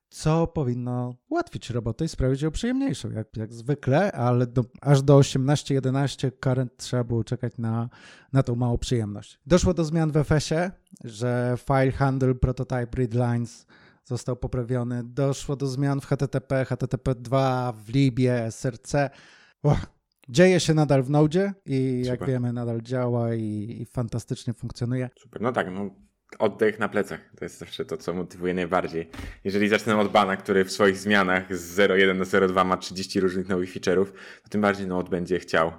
co 0.09 0.47
powinno 0.47 1.15
ułatwić 1.29 1.69
robotę 1.69 2.05
i 2.05 2.07
sprawić 2.07 2.41
ją 2.41 2.51
przyjemniejszą, 2.51 3.11
jak, 3.11 3.37
jak 3.37 3.53
zwykle, 3.53 4.11
ale 4.11 4.47
do, 4.47 4.63
aż 4.81 5.01
do 5.01 5.17
18.11 5.19 6.31
current 6.43 6.77
trzeba 6.77 7.03
było 7.03 7.23
czekać 7.23 7.53
na, 7.57 7.89
na 8.33 8.43
tą 8.43 8.55
małą 8.55 8.77
przyjemność. 8.77 9.39
Doszło 9.45 9.73
do 9.73 9.85
zmian 9.85 10.11
w 10.11 10.17
FS-ie, 10.17 10.71
że 11.03 11.57
file 11.65 11.91
handle 11.91 12.35
prototype 12.35 12.97
readlines 12.97 13.65
został 14.07 14.35
poprawiony. 14.35 15.01
Doszło 15.05 15.55
do 15.55 15.67
zmian 15.67 16.01
w 16.01 16.05
HTTP, 16.05 16.63
HTTP2, 16.69 17.73
w 17.85 17.89
Libie, 17.89 18.45
SRC. 18.51 18.93
Uch, 19.63 19.77
dzieje 20.29 20.59
się 20.59 20.73
nadal 20.73 21.03
w 21.03 21.09
Node 21.09 21.53
i 21.65 22.01
jak 22.05 22.15
Super. 22.19 22.29
wiemy 22.29 22.53
nadal 22.53 22.81
działa 22.81 23.33
i, 23.35 23.77
i 23.81 23.85
fantastycznie 23.85 24.53
funkcjonuje. 24.53 25.09
Super, 25.19 25.41
no 25.41 25.51
tak, 25.51 25.67
no 25.71 25.89
oddech 26.39 26.79
na 26.79 26.89
plecach. 26.89 27.19
To 27.37 27.45
jest 27.45 27.57
zawsze 27.59 27.85
to, 27.85 27.97
co 27.97 28.13
motywuje 28.13 28.53
najbardziej. 28.53 29.09
Jeżeli 29.43 29.69
zacznę 29.69 29.97
od 29.99 30.11
bana, 30.11 30.37
który 30.37 30.65
w 30.65 30.71
swoich 30.71 30.97
zmianach 30.97 31.57
z 31.57 31.77
0.1 31.77 32.17
do 32.17 32.23
0.2 32.23 32.65
ma 32.65 32.77
30 32.77 33.19
różnych 33.19 33.47
nowych 33.49 33.73
feature'ów, 33.75 34.05
to 34.43 34.49
tym 34.49 34.61
bardziej 34.61 34.87
Node 34.87 35.09
będzie 35.09 35.39
chciał 35.39 35.71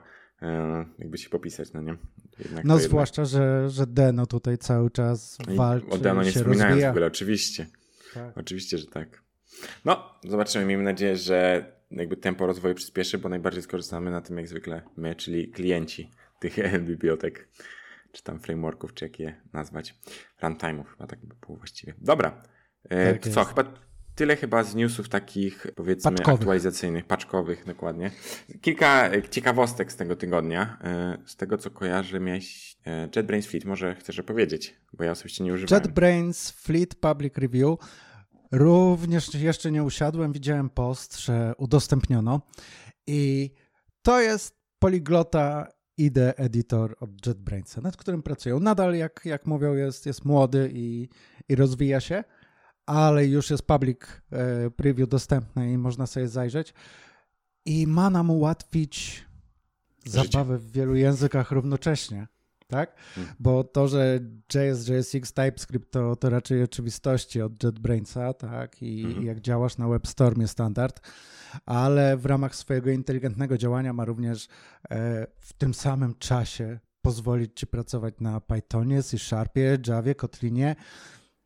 e, 0.42 0.84
jakby 0.98 1.18
się 1.18 1.28
popisać, 1.30 1.72
no 1.72 1.82
nie? 1.82 1.96
Jednak 2.38 2.64
No 2.64 2.74
to 2.74 2.80
jednak- 2.80 2.80
zwłaszcza, 2.80 3.24
że, 3.24 3.70
że 3.70 3.86
Deno 3.86 4.26
tutaj 4.26 4.58
cały 4.58 4.90
czas 4.90 5.38
I 5.52 5.56
walczy, 5.56 5.88
O 5.90 5.98
Dano 5.98 6.22
nie 6.22 6.32
się 6.32 6.38
wspominając 6.38 6.70
rozwija. 6.70 6.88
w 6.88 6.90
ogóle, 6.92 7.06
oczywiście. 7.06 7.66
Tak. 8.14 8.38
Oczywiście, 8.38 8.78
że 8.78 8.86
tak. 8.86 9.22
No, 9.84 10.14
zobaczymy. 10.24 10.64
Miejmy 10.64 10.82
nadzieję, 10.84 11.16
że 11.16 11.66
jakby 11.90 12.16
tempo 12.16 12.46
rozwoju 12.46 12.74
przyspieszy, 12.74 13.18
bo 13.18 13.28
najbardziej 13.28 13.62
skorzystamy 13.62 14.10
na 14.10 14.20
tym 14.20 14.36
jak 14.36 14.48
zwykle 14.48 14.82
my, 14.96 15.14
czyli 15.14 15.48
klienci 15.48 16.10
tych 16.40 16.56
bibliotek, 16.88 17.48
czy 18.12 18.22
tam 18.22 18.40
frameworków, 18.40 18.94
czy 18.94 19.04
jak 19.04 19.20
je 19.20 19.40
nazwać. 19.52 19.94
Runtime'ów, 20.42 20.84
chyba 20.90 21.06
tak 21.06 21.18
by 21.26 21.34
było 21.46 21.58
właściwie. 21.58 21.94
Dobra. 21.98 22.42
E, 22.88 23.12
Tak 23.12 23.22
to 23.22 23.30
co, 23.30 23.44
chyba 23.44 23.64
tyle 24.14 24.36
chyba 24.36 24.62
z 24.64 24.74
newsów 24.74 25.08
takich, 25.08 25.66
powiedzmy, 25.76 26.10
Paczkowych. 26.10 26.40
aktualizacyjnych, 26.40 27.04
paczkowych, 27.04 27.64
dokładnie. 27.66 28.10
Kilka 28.60 29.08
e, 29.12 29.22
ciekawostek 29.28 29.92
z 29.92 29.96
tego 29.96 30.16
tygodnia. 30.16 30.78
E, 30.84 31.18
Z 31.26 31.36
tego, 31.36 31.58
co 31.58 31.70
kojarzę, 31.70 32.20
miałeś 32.20 32.76
JetBrains 33.16 33.46
Fleet. 33.46 33.64
Może 33.64 33.94
chcesz 33.94 34.18
opowiedzieć, 34.18 34.74
bo 34.98 35.04
ja 35.04 35.10
osobiście 35.10 35.44
nie 35.44 35.52
używałem. 35.52 35.84
JetBrains 35.84 36.50
Fleet 36.50 36.94
Public 36.94 37.38
Review. 37.38 37.78
Również 38.52 39.34
jeszcze 39.34 39.70
nie 39.70 39.82
usiadłem, 39.82 40.32
widziałem 40.32 40.70
post, 40.70 41.20
że 41.20 41.52
udostępniono 41.58 42.40
i 43.06 43.50
to 44.02 44.20
jest 44.20 44.58
poliglota 44.78 45.66
IDE 45.96 46.36
Editor 46.36 46.96
od 47.00 47.26
JetBrainsa, 47.26 47.80
nad 47.80 47.96
którym 47.96 48.22
pracują. 48.22 48.60
Nadal, 48.60 48.94
jak, 48.94 49.20
jak 49.24 49.46
mówią, 49.46 49.74
jest, 49.74 50.06
jest 50.06 50.24
młody 50.24 50.70
i, 50.72 51.08
i 51.48 51.54
rozwija 51.54 52.00
się, 52.00 52.24
ale 52.86 53.26
już 53.26 53.50
jest 53.50 53.62
public 53.62 53.98
e, 54.32 54.70
preview 54.70 55.08
dostępny 55.08 55.72
i 55.72 55.78
można 55.78 56.06
sobie 56.06 56.28
zajrzeć 56.28 56.74
i 57.64 57.86
ma 57.86 58.10
nam 58.10 58.30
ułatwić 58.30 59.24
zabawę 60.06 60.58
w 60.58 60.72
wielu 60.72 60.94
językach 60.94 61.50
równocześnie. 61.50 62.26
Tak? 62.68 62.94
Mm. 63.16 63.28
Bo 63.40 63.64
to, 63.64 63.88
że 63.88 64.20
JS, 64.54 64.88
JSX, 64.88 65.32
TypeScript 65.32 65.90
to, 65.92 66.16
to 66.16 66.30
raczej 66.30 66.62
oczywistości 66.62 67.42
od 67.42 67.64
JetBrainsa, 67.64 68.32
tak? 68.32 68.82
I 68.82 69.04
Mhm. 69.04 69.26
jak 69.26 69.40
działasz 69.40 69.78
na 69.78 69.88
WebStormie 69.88 70.48
standard, 70.48 71.00
ale 71.66 72.16
w 72.16 72.26
ramach 72.26 72.54
swojego 72.56 72.90
inteligentnego 72.90 73.58
działania 73.58 73.92
ma 73.92 74.04
również 74.04 74.48
e, 74.90 75.26
w 75.40 75.52
tym 75.52 75.74
samym 75.74 76.14
czasie 76.18 76.78
pozwolić 77.02 77.50
ci 77.54 77.66
pracować 77.66 78.14
na 78.20 78.40
Pythonie, 78.40 79.02
C 79.02 79.18
Sharpie, 79.18 79.78
Javie, 79.86 80.14
Kotlinie. 80.14 80.76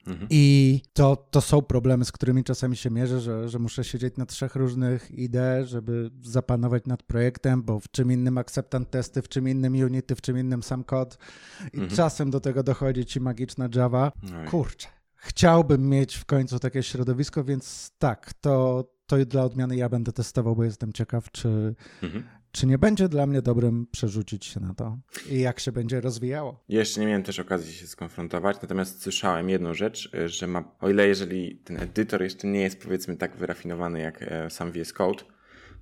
Mhm. 0.06 0.26
I 0.30 0.80
to, 0.92 1.16
to 1.30 1.40
są 1.40 1.62
problemy, 1.62 2.04
z 2.04 2.12
którymi 2.12 2.44
czasami 2.44 2.76
się 2.76 2.90
mierzę, 2.90 3.20
że, 3.20 3.48
że 3.48 3.58
muszę 3.58 3.84
siedzieć 3.84 4.16
na 4.16 4.26
trzech 4.26 4.56
różnych 4.56 5.10
IDE, 5.10 5.66
żeby 5.66 6.10
zapanować 6.22 6.84
nad 6.86 7.02
projektem, 7.02 7.62
bo 7.62 7.80
w 7.80 7.90
czym 7.90 8.12
innym 8.12 8.38
acceptant 8.38 8.90
testy, 8.90 9.22
w 9.22 9.28
czym 9.28 9.48
innym 9.48 9.74
unity, 9.74 10.14
w 10.14 10.20
czym 10.20 10.38
innym 10.38 10.62
sam 10.62 10.84
kod. 10.84 11.18
I 11.72 11.76
Mhm. 11.78 11.96
czasem 11.96 12.30
do 12.30 12.40
tego 12.40 12.62
dochodzi 12.62 13.04
ci 13.06 13.20
magiczna 13.20 13.68
Java. 13.74 14.12
Oj. 14.24 14.48
Kurczę, 14.48 14.88
chciałbym 15.16 15.88
mieć 15.88 16.16
w 16.16 16.24
końcu 16.24 16.58
takie 16.58 16.82
środowisko, 16.82 17.44
więc 17.44 17.90
tak, 17.98 18.32
to, 18.40 18.84
to 19.06 19.16
dla 19.26 19.44
odmiany 19.44 19.76
ja 19.76 19.88
będę 19.88 20.12
testował, 20.12 20.56
bo 20.56 20.64
jestem 20.64 20.92
ciekaw, 20.92 21.30
czy, 21.30 21.74
Mhm. 22.02 22.24
Czy 22.52 22.66
nie 22.66 22.78
będzie 22.78 23.08
dla 23.08 23.26
mnie 23.26 23.42
dobrym 23.42 23.86
przerzucić 23.86 24.44
się 24.44 24.60
na 24.60 24.74
to 24.74 24.98
i 25.30 25.40
jak 25.40 25.60
się 25.60 25.72
będzie 25.72 26.00
rozwijało. 26.00 26.64
Jeszcze 26.68 27.00
nie 27.00 27.06
miałem 27.06 27.22
też 27.22 27.38
okazji 27.38 27.72
się 27.72 27.86
skonfrontować, 27.86 28.56
natomiast 28.62 29.02
słyszałem 29.02 29.50
jedną 29.50 29.74
rzecz, 29.74 30.10
że 30.26 30.46
ma, 30.46 30.64
o 30.80 30.90
ile 30.90 31.08
jeżeli 31.08 31.56
ten 31.56 31.80
edytor 31.80 32.22
jeszcze 32.22 32.46
nie 32.46 32.60
jest 32.60 32.82
powiedzmy 32.82 33.16
tak 33.16 33.36
wyrafinowany 33.36 34.00
jak 34.00 34.22
e, 34.22 34.50
sam 34.50 34.72
VS 34.72 34.92
Code, 34.92 35.24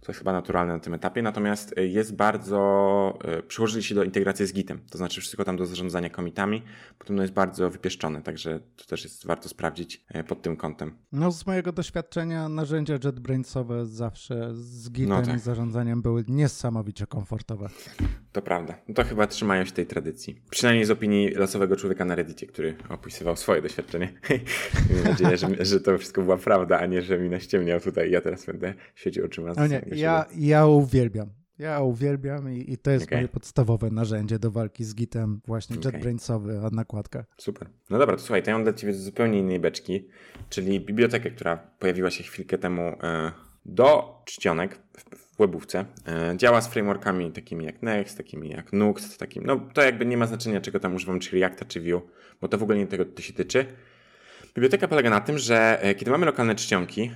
to 0.00 0.12
jest 0.12 0.18
chyba 0.18 0.32
naturalne 0.32 0.72
na 0.72 0.80
tym 0.80 0.94
etapie, 0.94 1.22
natomiast 1.22 1.74
e, 1.78 1.86
jest 1.86 2.16
bardzo, 2.16 3.18
e, 3.24 3.42
przyłożyli 3.42 3.84
się 3.84 3.94
do 3.94 4.04
integracji 4.04 4.46
z 4.46 4.52
Gitem, 4.52 4.80
to 4.90 4.98
znaczy 4.98 5.20
wszystko 5.20 5.44
tam 5.44 5.56
do 5.56 5.66
zarządzania 5.66 6.10
komitami, 6.10 6.62
potem 6.98 7.16
jest 7.16 7.32
bardzo 7.32 7.70
wypieszczone, 7.70 8.22
także 8.22 8.60
to 8.76 8.84
też 8.84 9.04
jest 9.04 9.26
warto 9.26 9.48
sprawdzić 9.48 10.04
e, 10.08 10.24
pod 10.24 10.42
tym 10.42 10.56
kątem. 10.56 10.94
No, 11.12 11.32
z 11.32 11.46
mojego 11.46 11.72
doświadczenia 11.72 12.48
narzędzia 12.48 12.94
JetBrainsowe 13.04 13.86
zawsze 13.86 14.54
z 14.54 14.90
Gitem 14.90 15.08
No 15.08 15.22
tak. 15.22 15.36
i 15.36 15.38
zarządzaniem 15.38 16.02
były 16.02 16.24
niesamowicie 16.28 17.06
komfortowe. 17.06 17.68
To 18.32 18.42
prawda. 18.42 18.78
No 18.88 18.94
to 18.94 19.04
chyba 19.04 19.26
trzymają 19.26 19.64
się 19.64 19.72
tej 19.72 19.86
tradycji. 19.86 20.42
Przynajmniej 20.50 20.84
z 20.84 20.90
opinii 20.90 21.30
losowego 21.30 21.76
człowieka 21.76 22.04
na 22.04 22.14
Reddicie, 22.14 22.46
który 22.46 22.74
opisywał 22.88 23.36
swoje 23.36 23.62
doświadczenie. 23.62 24.12
Mam 24.94 25.04
nadzieję, 25.04 25.36
że, 25.36 25.64
że 25.64 25.80
to 25.80 25.98
wszystko 25.98 26.22
była 26.22 26.36
prawda, 26.36 26.78
a 26.78 26.86
nie, 26.86 27.02
że 27.02 27.18
mi 27.18 27.28
naściemniał 27.28 27.80
tutaj. 27.80 28.10
Ja 28.10 28.20
teraz 28.20 28.46
będę 28.46 28.74
świecił 28.94 29.24
oczyma. 29.24 29.52
No 29.56 29.66
nie, 29.66 29.82
ja, 29.92 30.26
ja 30.36 30.66
uwielbiam. 30.66 31.30
Ja 31.58 31.80
uwielbiam 31.80 32.52
i, 32.52 32.72
i 32.72 32.78
to 32.78 32.90
jest 32.90 33.04
Okej. 33.04 33.18
moje 33.18 33.28
podstawowe 33.28 33.90
narzędzie 33.90 34.38
do 34.38 34.50
walki 34.50 34.84
z 34.84 34.94
Gitem, 34.94 35.40
właśnie. 35.46 35.76
JetBrainsowy, 35.84 36.60
a 36.64 36.70
nakładka. 36.70 37.24
Super. 37.36 37.68
No 37.90 37.98
dobra, 37.98 38.16
to 38.16 38.22
słuchaj, 38.22 38.42
to 38.42 38.50
ja 38.50 38.56
mam 38.56 38.64
dla 38.64 38.72
Ciebie 38.72 38.94
zupełnie 38.94 39.38
innej 39.38 39.60
beczki, 39.60 40.08
czyli 40.48 40.80
bibliotekę, 40.80 41.30
która 41.30 41.56
pojawiła 41.56 42.10
się 42.10 42.24
chwilkę 42.24 42.58
temu 42.58 42.82
e, 42.82 43.32
do 43.64 44.20
czcionek 44.24 44.78
w, 44.98 45.36
webówce. 45.38 45.84
E, 46.06 46.36
działa 46.36 46.60
z 46.60 46.68
frameworkami 46.68 47.32
takimi 47.32 47.64
jak 47.64 47.82
Next, 47.82 48.16
takimi 48.16 48.48
jak 48.48 48.72
Nuxt, 48.72 49.18
takim, 49.18 49.46
no 49.46 49.60
to 49.74 49.82
jakby 49.82 50.06
nie 50.06 50.16
ma 50.16 50.26
znaczenia, 50.26 50.60
czego 50.60 50.80
tam 50.80 50.94
używam, 50.94 51.20
czy 51.20 51.40
Reacta, 51.40 51.64
czy 51.64 51.80
Vue, 51.80 52.00
bo 52.40 52.48
to 52.48 52.58
w 52.58 52.62
ogóle 52.62 52.78
nie 52.78 52.86
tego 52.86 53.04
to 53.04 53.22
się 53.22 53.32
tyczy. 53.32 53.66
Biblioteka 54.54 54.88
polega 54.88 55.10
na 55.10 55.20
tym, 55.20 55.38
że 55.38 55.82
e, 55.82 55.94
kiedy 55.94 56.10
mamy 56.10 56.26
lokalne 56.26 56.54
czcionki, 56.54 57.10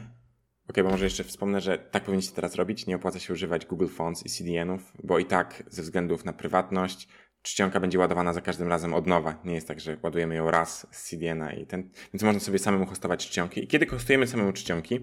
ok, 0.69 0.77
bo 0.83 0.91
może 0.91 1.05
jeszcze 1.05 1.25
wspomnę, 1.25 1.61
że 1.61 1.79
tak 1.79 2.05
powinniście 2.05 2.35
teraz 2.35 2.55
robić, 2.55 2.87
nie 2.87 2.97
opłaca 2.97 3.19
się 3.19 3.33
używać 3.33 3.67
Google 3.67 3.89
Fonts 3.89 4.27
i 4.27 4.29
CDN-ów, 4.29 4.93
bo 5.05 5.19
i 5.19 5.25
tak 5.25 5.63
ze 5.69 5.83
względów 5.83 6.25
na 6.25 6.33
prywatność 6.33 7.09
czcionka 7.43 7.81
będzie 7.81 7.99
ładowana 7.99 8.33
za 8.33 8.41
każdym 8.41 8.69
razem 8.69 8.95
od 8.95 9.07
nowa. 9.07 9.41
Nie 9.45 9.55
jest 9.55 9.69
tak, 9.69 9.81
że 9.81 9.97
ładujemy 10.03 10.35
ją 10.35 10.51
raz 10.51 10.87
z 10.91 11.03
CDN-a 11.03 11.53
i 11.53 11.67
ten, 11.67 11.91
więc 12.13 12.23
można 12.23 12.41
sobie 12.41 12.59
samemu 12.59 12.87
hostować 12.87 13.29
czcionki. 13.29 13.65
I 13.65 13.67
kiedy 13.67 13.87
hostujemy 13.87 14.27
samemu 14.27 14.53
czcionki, 14.53 15.01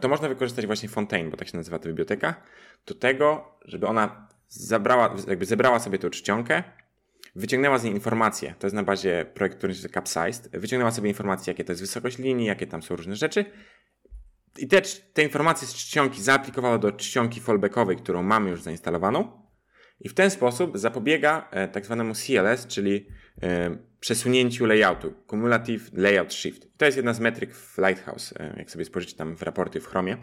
to 0.00 0.08
można 0.08 0.28
wykorzystać 0.28 0.66
właśnie 0.66 0.88
Fontaine, 0.88 1.30
bo 1.30 1.36
tak 1.36 1.48
się 1.48 1.56
nazywa 1.56 1.78
ta 1.78 1.88
biblioteka, 1.88 2.34
do 2.86 2.94
tego, 2.94 3.58
żeby 3.64 3.86
ona 3.86 4.28
zabrała, 4.48 5.16
jakby 5.28 5.46
zebrała 5.46 5.78
sobie 5.78 5.98
tą 5.98 6.10
czcionkę, 6.10 6.62
wyciągnęła 7.36 7.78
z 7.78 7.84
niej 7.84 7.94
informacje, 7.94 8.54
to 8.58 8.66
jest 8.66 8.74
na 8.74 8.82
bazie 8.82 9.26
projektu, 9.34 9.58
który 9.58 9.74
się 9.74 9.88
Capsized, 9.88 10.50
wyciągnęła 10.52 10.90
sobie 10.90 11.08
informacje, 11.08 11.50
jakie 11.50 11.64
to 11.64 11.72
jest 11.72 11.82
wysokość 11.82 12.18
linii, 12.18 12.46
jakie 12.46 12.66
tam 12.66 12.82
są 12.82 12.96
różne 12.96 13.16
rzeczy. 13.16 13.44
I 14.58 14.68
te, 14.68 14.82
te 15.12 15.22
informacje 15.22 15.68
z 15.68 15.74
czcionki 15.74 16.22
zaaplikowała 16.22 16.78
do 16.78 16.92
czcionki 16.92 17.40
fallbackowej, 17.40 17.96
którą 17.96 18.22
mamy 18.22 18.50
już 18.50 18.62
zainstalowaną. 18.62 19.40
I 20.00 20.08
w 20.08 20.14
ten 20.14 20.30
sposób 20.30 20.78
zapobiega 20.78 21.48
e, 21.50 21.68
tak 21.68 21.84
zwanemu 21.84 22.14
CLS, 22.14 22.66
czyli 22.66 22.94
e, 22.96 23.02
przesunięciu 24.00 24.66
layoutu, 24.66 25.14
Cumulative 25.26 25.90
Layout 25.92 26.34
Shift. 26.34 26.68
To 26.76 26.84
jest 26.84 26.96
jedna 26.96 27.14
z 27.14 27.20
metryk 27.20 27.54
w 27.54 27.78
Lighthouse, 27.78 28.34
e, 28.38 28.54
jak 28.56 28.70
sobie 28.70 28.84
spojrzycie 28.84 29.16
tam 29.16 29.36
w 29.36 29.42
raporty 29.42 29.80
w 29.80 29.86
Chromie. 29.86 30.16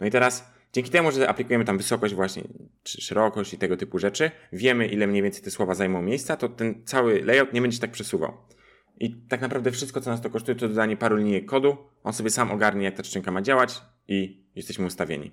No 0.00 0.06
i 0.06 0.10
teraz 0.10 0.50
dzięki 0.72 0.90
temu, 0.90 1.12
że 1.12 1.28
aplikujemy 1.28 1.64
tam 1.64 1.78
wysokość 1.78 2.14
właśnie, 2.14 2.42
czy 2.82 3.00
szerokość 3.00 3.54
i 3.54 3.58
tego 3.58 3.76
typu 3.76 3.98
rzeczy, 3.98 4.30
wiemy 4.52 4.86
ile 4.86 5.06
mniej 5.06 5.22
więcej 5.22 5.42
te 5.42 5.50
słowa 5.50 5.74
zajmą 5.74 6.02
miejsca, 6.02 6.36
to 6.36 6.48
ten 6.48 6.84
cały 6.84 7.22
layout 7.24 7.52
nie 7.52 7.62
będzie 7.62 7.78
tak 7.78 7.90
przesuwał. 7.90 8.36
I 9.00 9.14
tak 9.28 9.40
naprawdę 9.40 9.70
wszystko, 9.70 10.00
co 10.00 10.10
nas 10.10 10.20
to 10.20 10.30
kosztuje, 10.30 10.54
to 10.54 10.68
dodanie 10.68 10.96
paru 10.96 11.16
linijek 11.16 11.46
kodu. 11.46 11.76
On 12.04 12.12
sobie 12.12 12.30
sam 12.30 12.50
ogarnie, 12.50 12.84
jak 12.84 12.94
ta 12.94 13.02
czcionka 13.02 13.30
ma 13.30 13.42
działać 13.42 13.82
i 14.08 14.44
jesteśmy 14.54 14.86
ustawieni. 14.86 15.32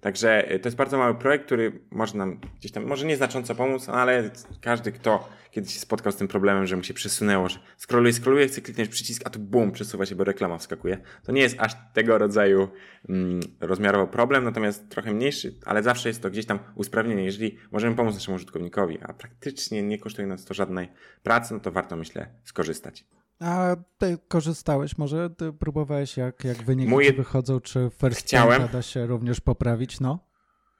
Także 0.00 0.52
y, 0.54 0.58
to 0.58 0.68
jest 0.68 0.76
bardzo 0.76 0.98
mały 0.98 1.14
projekt, 1.14 1.46
który 1.46 1.80
może 1.90 2.18
nam 2.18 2.40
gdzieś 2.58 2.72
tam, 2.72 2.86
może 2.86 3.06
nieznacząco 3.06 3.54
pomóc, 3.54 3.88
ale 3.88 4.30
każdy, 4.60 4.92
kto 4.92 5.28
kiedyś 5.50 5.74
się 5.74 5.80
spotkał 5.80 6.12
z 6.12 6.16
tym 6.16 6.28
problemem, 6.28 6.66
że 6.66 6.76
mu 6.76 6.82
się 6.82 6.94
przesunęło, 6.94 7.48
że 7.48 7.58
scrolluje, 7.76 8.12
scrolluje, 8.12 8.48
chce 8.48 8.60
kliknąć 8.60 8.88
przycisk, 8.88 9.22
a 9.24 9.30
tu 9.30 9.38
bum, 9.38 9.72
przesuwa 9.72 10.06
się, 10.06 10.14
bo 10.14 10.24
reklama 10.24 10.58
wskakuje. 10.58 10.98
To 11.24 11.32
nie 11.32 11.40
jest 11.40 11.56
aż 11.58 11.72
tego 11.94 12.18
rodzaju 12.18 12.68
mm, 13.08 13.40
rozmiarowo 13.60 14.06
problem, 14.06 14.44
natomiast 14.44 14.88
trochę 14.88 15.12
mniejszy, 15.12 15.54
ale 15.66 15.82
zawsze 15.82 16.08
jest 16.08 16.22
to 16.22 16.30
gdzieś 16.30 16.46
tam 16.46 16.58
usprawnienie. 16.74 17.24
Jeżeli 17.24 17.58
możemy 17.70 17.96
pomóc 17.96 18.14
naszemu 18.14 18.36
użytkownikowi, 18.36 18.98
a 19.02 19.12
praktycznie 19.12 19.82
nie 19.82 19.98
kosztuje 19.98 20.28
nas 20.28 20.44
to 20.44 20.54
żadnej 20.54 20.88
pracy, 21.22 21.54
no 21.54 21.60
to 21.60 21.72
warto, 21.72 21.96
myślę, 21.96 22.28
skorzystać. 22.44 23.04
A 23.40 23.76
ty 23.98 24.18
korzystałeś 24.28 24.98
może? 24.98 25.30
Ty 25.30 25.52
próbowałeś 25.52 26.16
jak, 26.16 26.44
jak 26.44 26.56
wyniki 26.56 26.92
ci 27.04 27.12
wychodzą, 27.12 27.60
czy 27.60 27.90
first 28.00 28.20
Chciałem. 28.20 28.68
Da 28.72 28.82
się 28.82 29.06
również 29.06 29.40
poprawić? 29.40 30.00
No. 30.00 30.28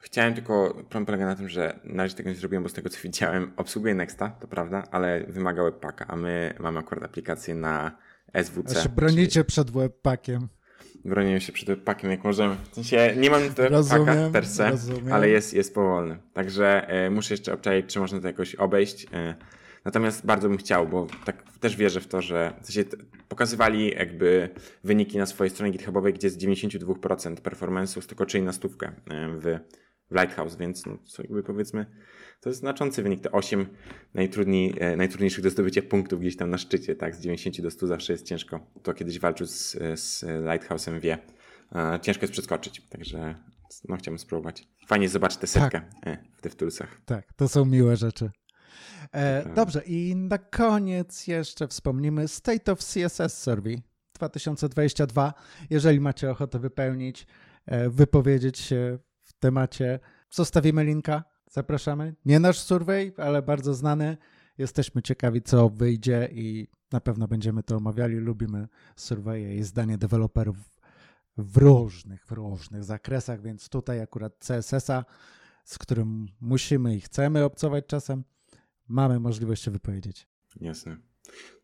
Chciałem 0.00 0.34
tylko, 0.34 0.74
problem 0.74 1.06
polega 1.06 1.26
na 1.26 1.36
tym, 1.36 1.48
że 1.48 1.80
na 1.84 2.02
razie 2.02 2.14
tego 2.14 2.30
nie 2.30 2.36
zrobiłem, 2.36 2.62
bo 2.62 2.68
z 2.68 2.72
tego 2.72 2.90
co 2.90 2.98
widziałem, 3.02 3.52
obsługuję 3.56 3.94
Nexta, 3.94 4.28
to 4.28 4.46
prawda, 4.48 4.82
ale 4.90 5.24
wymaga 5.28 5.62
webpacka, 5.62 6.06
a 6.08 6.16
my 6.16 6.54
mamy 6.58 6.78
akurat 6.78 7.04
aplikację 7.04 7.54
na 7.54 7.96
SWC. 8.42 8.78
A 8.78 8.82
się 8.82 8.88
bronicie 8.88 9.44
przed 9.44 9.70
webpackiem. 9.70 10.48
czyli 10.92 11.00
Bronimy 11.04 11.40
się 11.40 11.52
przed 11.52 11.68
webpackiem 11.68 12.10
jak 12.10 12.24
możemy. 12.24 12.56
W 12.70 12.74
sensie 12.74 13.14
nie 13.16 13.30
mam 13.30 13.40
webpacka 13.40 13.68
Rozumiem, 13.68 14.32
per 14.32 14.46
se, 14.46 14.70
rozumiem. 14.70 15.12
ale 15.12 15.28
jest, 15.28 15.54
jest 15.54 15.74
powolny. 15.74 16.18
Także 16.34 16.88
e, 16.88 17.10
muszę 17.10 17.34
jeszcze 17.34 17.52
obczaić, 17.52 17.86
czy 17.86 18.00
można 18.00 18.20
to 18.20 18.26
jakoś 18.26 18.54
obejść. 18.54 19.06
E, 19.12 19.34
natomiast 19.84 20.26
bardzo 20.26 20.48
bym 20.48 20.58
chciał, 20.58 20.88
bo 20.88 21.06
tak 21.24 21.58
też 21.60 21.76
wierzę 21.76 22.00
w 22.00 22.06
to, 22.06 22.22
że 22.22 22.54
w 22.62 22.66
sensie 22.66 22.90
pokazywali 23.28 23.90
jakby 23.90 24.48
wyniki 24.84 25.18
na 25.18 25.26
swojej 25.26 25.50
stronie 25.50 25.72
GitHubowej, 25.72 26.14
gdzie 26.14 26.30
z 26.30 26.38
92% 26.38 27.34
performance'u 27.34 28.00
skoczyli 28.00 28.44
na 28.44 28.52
stówkę 28.52 28.92
w, 29.34 29.58
w 30.10 30.14
Lighthouse, 30.14 30.56
więc 30.56 30.86
no, 30.86 30.98
co 31.06 31.22
jakby 31.22 31.42
powiedzmy, 31.42 31.86
to 32.40 32.48
jest 32.48 32.60
znaczący 32.60 33.02
wynik. 33.02 33.20
Te 33.20 33.32
8 33.32 33.66
najtrudniej, 34.14 34.74
e, 34.78 34.96
najtrudniejszych 34.96 35.44
do 35.44 35.50
zdobycia 35.50 35.82
punktów 35.82 36.20
gdzieś 36.20 36.36
tam 36.36 36.50
na 36.50 36.58
szczycie, 36.58 36.96
tak? 36.96 37.16
Z 37.16 37.20
90 37.20 37.60
do 37.60 37.70
100 37.70 37.86
zawsze 37.86 38.12
jest 38.12 38.26
ciężko. 38.26 38.60
To 38.82 38.94
kiedyś 38.94 39.18
walczył 39.18 39.46
z, 39.46 39.70
z 39.94 40.22
Lighthouse'em 40.22 41.00
wie. 41.00 41.18
E, 41.74 41.98
ciężko 42.02 42.22
jest 42.22 42.32
przeskoczyć, 42.32 42.82
także 42.88 43.34
no 43.88 43.96
chciałbym 43.96 44.18
spróbować. 44.18 44.68
Fajnie 44.86 45.08
zobaczyć 45.08 45.38
tę 45.38 45.46
setkę 45.46 45.80
e, 46.06 46.18
w 46.38 46.42
DevToolsach. 46.42 47.00
Tak, 47.04 47.24
to 47.36 47.48
są 47.48 47.64
miłe 47.64 47.96
rzeczy. 47.96 48.30
E, 49.12 49.54
dobrze, 49.54 49.82
i 49.86 50.16
na 50.16 50.38
koniec 50.38 51.26
jeszcze 51.26 51.68
wspomnimy 51.68 52.28
State 52.28 52.72
of 52.72 52.78
CSS 52.78 53.42
Survey. 53.42 53.82
2022. 54.14 55.34
Jeżeli 55.70 56.00
macie 56.00 56.30
ochotę 56.30 56.58
wypełnić, 56.58 57.26
e, 57.66 57.90
wypowiedzieć 57.90 58.58
się 58.58 58.98
w 59.22 59.32
temacie, 59.32 60.00
zostawimy 60.30 60.84
linka. 60.84 61.24
Zapraszamy. 61.50 62.14
Nie 62.24 62.40
nasz 62.40 62.58
survey, 62.58 63.12
ale 63.16 63.42
bardzo 63.42 63.74
znany. 63.74 64.16
Jesteśmy 64.58 65.02
ciekawi, 65.02 65.42
co 65.42 65.68
wyjdzie 65.68 66.28
i 66.32 66.68
na 66.92 67.00
pewno 67.00 67.28
będziemy 67.28 67.62
to 67.62 67.76
omawiali. 67.76 68.16
Lubimy 68.16 68.68
surveje 68.96 69.56
i 69.56 69.62
zdanie 69.62 69.98
deweloperów 69.98 70.56
w 71.38 71.56
różnych, 71.56 72.26
w 72.26 72.32
różnych 72.32 72.84
zakresach, 72.84 73.42
więc 73.42 73.68
tutaj 73.68 74.00
akurat 74.00 74.38
CSS-a, 74.38 75.04
z 75.64 75.78
którym 75.78 76.26
musimy 76.40 76.96
i 76.96 77.00
chcemy 77.00 77.44
obcować 77.44 77.86
czasem, 77.86 78.24
mamy 78.88 79.20
możliwość 79.20 79.62
się 79.62 79.70
wypowiedzieć. 79.70 80.26
Jasne. 80.60 80.96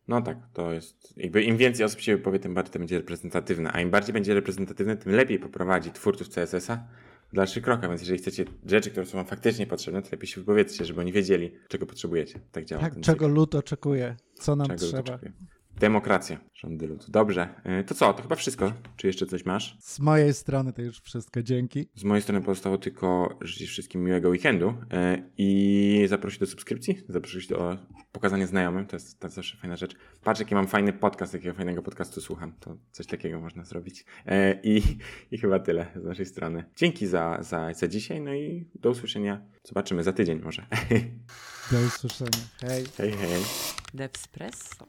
No 0.07 0.21
tak, 0.21 0.37
to 0.53 0.71
jest. 0.71 1.17
Jakby 1.17 1.43
im 1.43 1.57
więcej 1.57 1.85
osób 1.85 1.99
się 1.99 2.17
wypowie, 2.17 2.39
tym 2.39 2.53
bardziej 2.53 2.73
to 2.73 2.79
będzie 2.79 2.97
reprezentatywne. 2.97 3.71
A 3.73 3.81
im 3.81 3.91
bardziej 3.91 4.13
będzie 4.13 4.33
reprezentatywne, 4.33 4.97
tym 4.97 5.11
lepiej 5.11 5.39
poprowadzi 5.39 5.91
twórców 5.91 6.29
CSS-a 6.29 6.87
w 7.31 7.35
dalszych 7.35 7.63
krokach. 7.63 7.89
Więc 7.89 8.01
jeżeli 8.01 8.19
chcecie 8.19 8.45
rzeczy, 8.65 8.91
które 8.91 9.05
są 9.05 9.17
wam 9.17 9.25
faktycznie 9.25 9.67
potrzebne, 9.67 10.01
to 10.01 10.09
lepiej 10.11 10.27
się 10.27 10.41
wypowiedzcie, 10.41 10.85
żeby 10.85 11.01
oni 11.01 11.11
wiedzieli, 11.11 11.51
czego 11.67 11.85
potrzebujecie. 11.85 12.39
Tak 12.51 12.65
działa. 12.65 12.81
Tak, 12.81 12.93
czego 12.99 13.25
cykl. 13.25 13.33
lud 13.33 13.55
oczekuje, 13.55 14.15
co 14.33 14.55
nam 14.55 14.67
Czego 14.67 14.79
trzeba. 14.79 15.19
Demokracja, 15.79 16.39
rządy 16.53 16.87
ludu. 16.87 17.05
Dobrze, 17.07 17.49
y, 17.81 17.83
to 17.83 17.95
co? 17.95 18.13
To 18.13 18.21
chyba 18.21 18.35
wszystko. 18.35 18.73
Czy 18.97 19.07
jeszcze 19.07 19.25
coś 19.25 19.45
masz? 19.45 19.77
Z 19.79 19.99
mojej 19.99 20.33
strony 20.33 20.73
to 20.73 20.81
już 20.81 21.01
wszystko, 21.01 21.43
dzięki. 21.43 21.89
Z 21.95 22.03
mojej 22.03 22.21
strony 22.21 22.41
pozostało 22.41 22.77
tylko 22.77 23.37
życzyć 23.41 23.69
wszystkim 23.69 24.03
miłego 24.03 24.29
weekendu 24.29 24.69
y, 24.69 24.73
i 25.37 26.05
zaprosić 26.09 26.39
do 26.39 26.45
subskrypcji, 26.45 27.01
zaprosić 27.09 27.47
do 27.47 27.77
pokazania 28.11 28.47
znajomym, 28.47 28.85
to 28.85 28.95
jest, 28.95 29.19
to 29.19 29.27
jest 29.27 29.35
zawsze 29.35 29.57
fajna 29.57 29.75
rzecz. 29.75 29.95
Patrz, 30.23 30.39
jaki 30.39 30.55
mam 30.55 30.67
fajny 30.67 30.93
podcast, 30.93 31.33
jakiego 31.33 31.53
fajnego 31.55 31.81
podcastu 31.81 32.21
słucham, 32.21 32.53
to 32.59 32.77
coś 32.91 33.07
takiego 33.07 33.41
można 33.41 33.65
zrobić. 33.65 34.01
Y, 34.01 34.59
I, 34.63 34.81
i 35.31 35.37
chyba 35.37 35.59
tyle 35.59 35.87
z 35.95 36.03
naszej 36.03 36.25
strony. 36.25 36.63
Dzięki 36.75 37.07
za, 37.07 37.37
za, 37.41 37.73
za 37.73 37.87
dzisiaj, 37.87 38.21
no 38.21 38.33
i 38.33 38.69
do 38.75 38.89
usłyszenia. 38.89 39.41
Zobaczymy 39.63 40.03
za 40.03 40.13
tydzień 40.13 40.41
może. 40.41 40.65
Do 41.71 41.79
usłyszenia. 41.87 42.45
Hej. 42.61 42.85
hej, 42.97 43.11
hej. 43.11 43.43
Devspresso. 43.93 44.85